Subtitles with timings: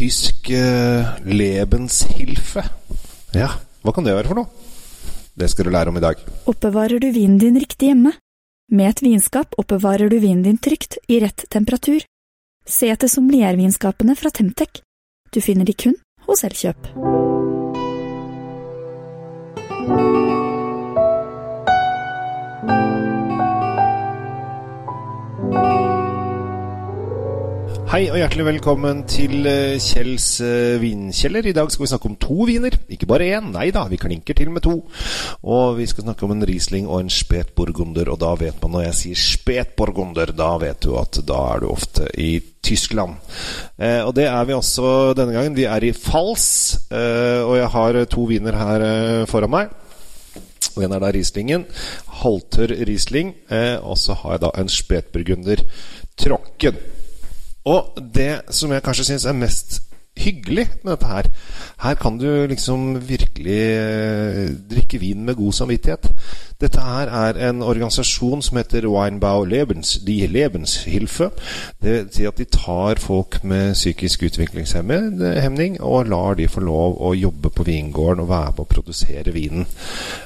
[0.00, 2.64] tysk uh, Lebenshilfe.
[3.36, 3.50] Ja,
[3.84, 4.48] hva kan det være for noe?
[5.36, 6.20] Det skal du lære om i dag.
[6.48, 8.14] Oppbevarer du vinen din riktig hjemme?
[8.72, 12.04] Med et vinskap oppbevarer du vinen din trygt, i rett temperatur.
[12.64, 14.80] Se etter sommeliervinskapene fra Temtec.
[15.34, 15.98] Du finner de kun
[16.28, 16.94] hos Elkjøp.
[27.90, 31.48] Hei og hjertelig velkommen til eh, Kjells uh, vinkjeller.
[31.50, 33.48] I dag skal vi snakke om to viner, ikke bare én.
[33.50, 34.76] Nei da, vi klinker til med to.
[35.42, 38.12] Og vi skal snakke om en Riesling og en Spetburgunder.
[38.14, 41.66] Og da vet man når jeg sier Spetburgunder, da vet du at da er du
[41.72, 42.28] ofte i
[42.62, 43.18] Tyskland.
[43.74, 45.58] Eh, og det er vi også denne gangen.
[45.58, 46.46] Vi er i Fals,
[46.94, 49.74] eh, og jeg har to viner her eh, foran meg.
[50.76, 51.66] Og en er da Rieslingen.
[52.22, 53.34] Halvtørr Riesling.
[53.50, 55.66] Eh, og så har jeg da en Spetburgunder
[56.14, 56.78] Tråkken.
[57.64, 59.80] Og det som jeg kanskje syns er mest
[60.20, 61.28] hyggelig med dette her
[61.82, 66.10] Her kan du liksom virkelig eh, drikke vin med god samvittighet.
[66.60, 71.30] Dette her er en organisasjon som heter Weinbau Lebens, Die Lebenshilfe.
[71.82, 77.00] Det vil si at de tar folk med psykisk utviklingshemning og lar de få lov
[77.00, 79.66] å jobbe på vingården og være med å produsere vinen.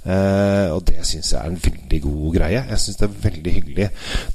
[0.00, 2.60] Eh, og det syns jeg er en veldig god greie.
[2.70, 3.88] Jeg syns det er veldig hyggelig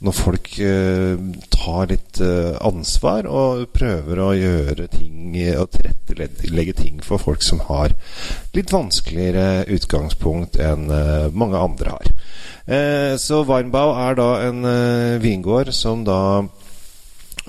[0.06, 1.24] når folk eh,
[1.56, 7.64] tar litt eh, ansvar og prøver å gjøre ting og tilrettelegge ting for folk som
[7.68, 7.96] har
[8.56, 10.86] litt vanskeligere utgangspunkt enn
[11.36, 12.12] mange andre har.
[13.20, 14.64] Så Weinbau er da en
[15.22, 16.22] vingård som da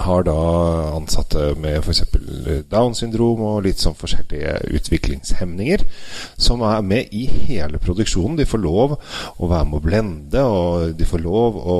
[0.02, 0.40] har da
[0.96, 2.02] ansatte med f.eks.
[2.70, 5.84] Down syndrom og litt sånn forskjellige utviklingshemninger,
[6.40, 8.38] som er med i hele produksjonen.
[8.40, 11.78] De får lov å være med å blende, og de får lov å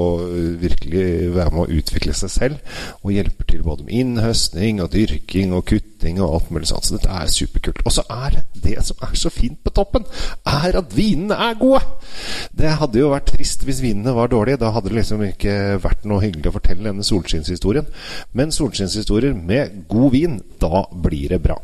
[0.61, 2.81] virkelig være med å utvikle seg selv.
[3.03, 6.87] Og hjelper til både med innhøstning og dyrking og kutting og alt mulig sånt.
[6.87, 7.83] Så dette er superkult.
[7.87, 10.07] Og så er det som er så fint på toppen,
[10.65, 11.83] er at vinene er gode!
[12.57, 14.61] Det hadde jo vært trist hvis vinene var dårlige.
[14.63, 17.89] Da hadde det liksom ikke vært noe hyggelig å fortelle denne solskinnshistorien.
[18.37, 21.59] Men solskinnshistorier med god vin, da blir det bra.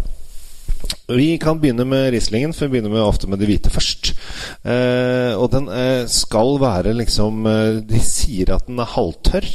[1.17, 4.12] Vi kan begynne med Rieslingen, for vi begynner med, ofte med det hvite først.
[4.65, 9.49] Eh, og den eh, skal være liksom eh, De sier at den er halvtørr,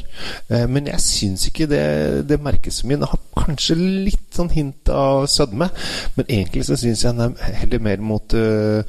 [0.52, 1.84] eh, men jeg syns ikke det,
[2.30, 3.00] det merkes så mye.
[3.00, 5.70] Den har kanskje litt sånn hint av sødme,
[6.18, 8.84] men egentlig så syns jeg den er heller mer mot, eh,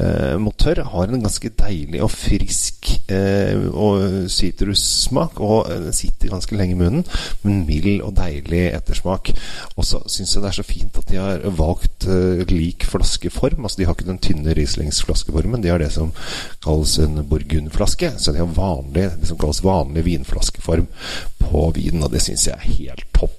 [0.00, 0.82] eh, mot tørr.
[0.92, 7.04] Har en ganske deilig og frisk og sitrussmak, og den sitter ganske lenge i munnen,
[7.42, 9.32] men mild og deilig ettersmak.
[9.76, 13.64] Og så syns jeg det er så fint at de har valgt uh, lik flaskeform.
[13.64, 15.62] Altså De har ikke den tynne Rieslings-flaskeformen.
[15.62, 16.12] De har det som
[16.64, 18.14] kalles en burgundflaske.
[18.18, 20.88] Så de har vanlig, det som kalles vanlig vinflaskeform
[21.42, 23.38] på vinen, og det syns jeg er helt topp.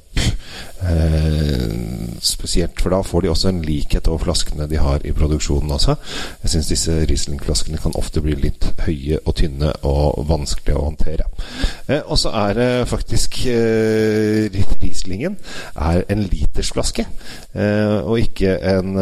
[0.84, 1.73] Eh,
[2.19, 5.96] spesielt, for da får de også en likhet over flaskene de har i produksjonen også.
[6.44, 11.29] Jeg syns disse Riesling-flaskene kan ofte bli litt høye og tynne og vanskelig å håndtere.
[11.88, 14.52] Eh, og så er det faktisk eh,
[15.03, 15.36] Rieslingen
[15.75, 17.06] er en litersflaske,
[17.56, 18.96] eh, og ikke en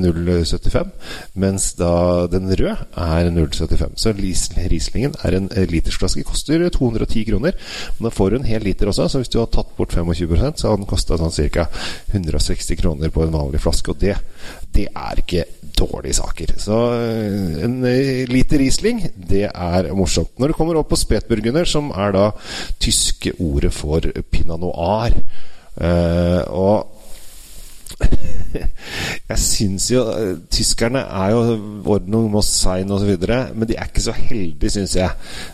[0.00, 0.86] 0,75, eh,
[1.34, 3.96] mens da den røde er 0,75.
[3.96, 7.52] Så Rieslingen er en litersflaske, koster 210 kroner,
[7.98, 10.56] men da får du en hel liter også, så hvis du har tatt bort 25%
[10.60, 11.68] så har den kosta sånn ca.
[12.12, 13.92] 160 kroner på en vanlig flaske.
[13.92, 14.16] Og det,
[14.74, 15.44] det er ikke
[15.76, 16.54] dårlige saker.
[16.60, 20.32] Så eh, en eh, liter Riesling, det er morsomt.
[20.38, 22.30] Når det kommer opp på spetburgunder, som er da
[22.82, 25.16] tyske ordet for pinot noir
[25.80, 26.92] uh, og
[29.30, 31.40] jeg syns jo uh, Tyskerne er jo
[31.96, 33.12] Ordnung, Mossein osv.,
[33.54, 35.10] men de er ikke så heldige, syns jeg,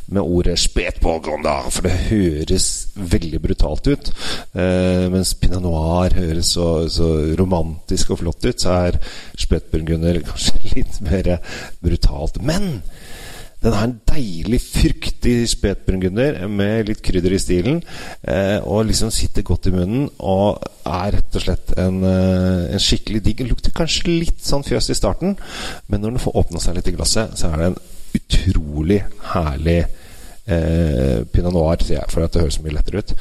[0.06, 4.12] med ordet 'spetburgunder', for det høres veldig brutalt ut.
[4.54, 7.08] Eh, mens pinot noir høres så, så,
[7.38, 9.00] romantisk og flott ut, så er
[9.38, 11.36] spetburgunder kanskje litt mer
[11.82, 12.42] brutalt.
[12.42, 12.82] Men
[13.62, 17.78] den har en deilig, fruktig spetburgunder med litt krydder i stilen.
[18.26, 22.82] Eh, og liksom sitter godt i munnen og er rett og slett en, eh, en
[22.82, 23.38] skikkelig digg.
[23.42, 25.36] Den lukter kanskje litt sånn fjøs i starten,
[25.86, 27.82] men når den får åpna seg litt i glasset, så er det en
[28.18, 29.02] utrolig
[29.32, 29.80] herlig
[30.46, 33.12] eh, pinot noir, sier jeg, for at det høres mye lettere ut,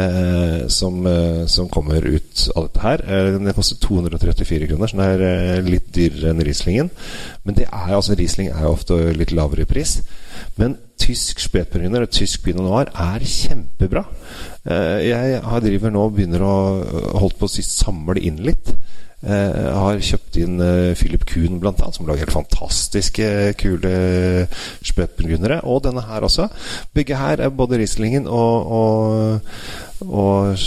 [0.00, 3.04] eh, som, eh, som, kommer ut av dette her.
[3.06, 6.90] Eh, den koster 234 kroner, så den er eh, litt dyrere enn Rieslingen.
[7.44, 10.00] Men det er altså Riesling er jo ofte litt lavere i pris.
[10.58, 14.04] Men tysk spetburgunder og tysk pinot noir er kjempebra.
[14.64, 16.54] Jeg driver nå og begynner å
[17.20, 18.70] holdt på å si samle inn litt.
[19.24, 23.28] Eh, har kjøpt inn eh, Philip Kuhn, annet, som lager helt fantastiske,
[23.60, 23.92] kule
[24.84, 25.62] spøtburgundere.
[25.64, 26.50] Og denne her også.
[26.96, 29.40] Begge her, er både Rieslingen og, og,
[30.04, 30.58] og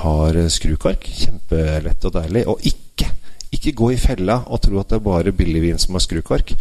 [0.00, 1.04] har skrukork.
[1.04, 2.46] Kjempelett og deilig.
[2.48, 3.12] Og ikke
[3.54, 6.52] ikke gå i fella og tro at det er bare billigvin som har skrukork.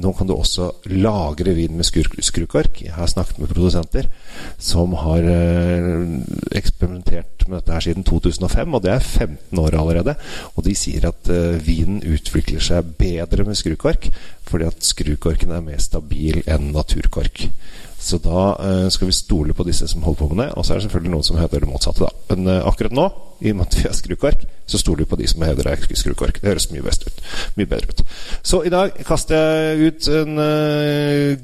[0.00, 2.82] Nå kan du også lagre vin med skru skrukork.
[2.84, 4.08] Jeg har snakket med produsenter
[4.58, 6.04] som har eh,
[6.56, 10.14] eksperimentert med dette her siden 2005, og det er 15 år allerede.
[10.54, 14.08] Og de sier at uh, vinen utvikler seg bedre med skrukork,
[14.50, 17.46] fordi at skrukorken er mer stabil enn naturkork.
[18.00, 20.48] Så da eh, skal vi stole på disse som holder på med det.
[20.56, 22.10] Og så er det selvfølgelig noen som heter det motsatte, da.
[22.32, 23.04] Men eh, akkurat nå,
[23.44, 25.76] i og med at vi har skrukork, så stoler vi på de som hevder det
[25.76, 26.40] er skrukork.
[26.40, 27.20] Det høres mye best ut.
[27.60, 28.02] Mye bedre ut.
[28.42, 30.42] Så i dag kaster jeg ut en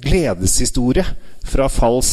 [0.01, 1.05] gledeshistorie
[1.47, 2.13] fra Fals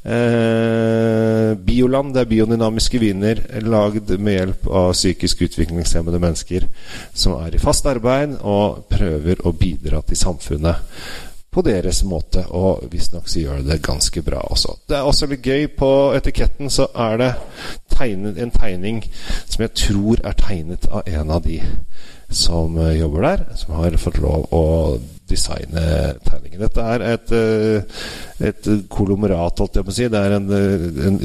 [0.00, 6.64] Eh, Bioland det er biodynamiske viner lagd med hjelp av psykisk utviklingshemmede mennesker
[7.12, 10.88] som er i fast arbeid og prøver å bidra til samfunnet
[11.50, 14.76] på deres måte, og visstnok så gjør det ganske bra også.
[14.86, 15.66] Det er også litt gøy.
[15.74, 17.30] På etiketten så er det
[17.90, 19.00] tegnet, en tegning
[19.60, 21.60] som jeg tror er tegnet av en av de
[22.30, 24.98] som eh, jobber der, som har fått lov å
[25.28, 25.82] designe
[26.24, 26.62] tegningen.
[26.62, 27.98] Dette er et, eh,
[28.48, 30.06] et kolomerat, holdt jeg på å si.
[30.10, 31.18] Det er en, en,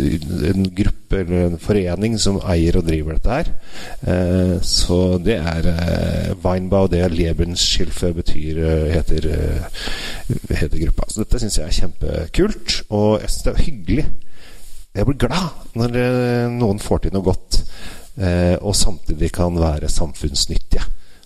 [0.50, 3.54] en, gruppe eller en forening som eier og driver dette her.
[4.02, 8.62] Eh, så det er Weinbau, det Lebenschilfe betyr,
[8.98, 9.30] heter,
[10.52, 11.08] heter gruppa.
[11.08, 14.08] Så dette syns jeg er kjempekult, og jeg syns det er hyggelig.
[14.95, 15.97] Jeg blir glad når
[16.56, 17.57] noen får til noe godt,
[18.63, 20.86] og samtidig kan være samfunnsnyttige.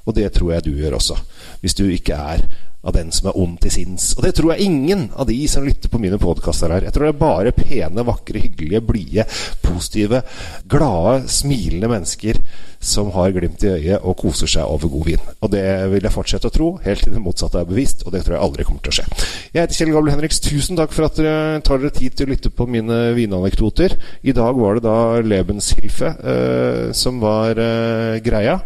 [0.09, 1.19] Og det tror jeg du gjør også.
[1.61, 2.47] Hvis du ikke er
[2.81, 4.13] av den som er ond til sinns.
[4.17, 6.87] Og det tror jeg ingen av de som lytter på mine podkaster her.
[6.87, 9.27] Jeg tror det er bare pene, vakre, hyggelige, blide,
[9.65, 10.23] positive,
[10.71, 12.39] glade, smilende mennesker
[12.79, 15.25] som har glimt i øyet og koser seg over god vin.
[15.43, 18.23] Og det vil jeg fortsette å tro, helt til det motsatte er bevist, og det
[18.23, 19.07] tror jeg aldri kommer til å skje.
[19.51, 20.39] Jeg heter Kjell Gable Henriks.
[20.45, 23.97] Tusen takk for at dere tar dere tid til å lytte på mine vinanekdoter.
[24.23, 28.61] I dag var det da Lebenshilfe eh, som var eh, greia.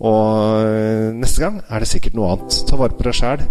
[0.00, 2.62] Og eh, neste gang er det sikkert noe annet.
[2.68, 3.44] Ta vare på deg sjæl.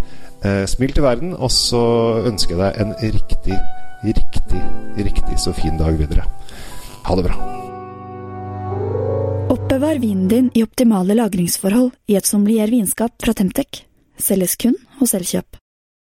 [0.46, 1.82] Eh, smil til verden, og så
[2.30, 3.58] ønsker jeg deg en riktig,
[4.06, 4.64] riktig,
[4.98, 6.28] riktig så fin dag videre.
[7.08, 7.38] Ha det bra.
[9.54, 13.86] Oppbevar vinen din i optimale lagringsforhold i et sommelier vinskap fra Temtec.
[14.20, 15.58] Selges kun hos Elkjøp.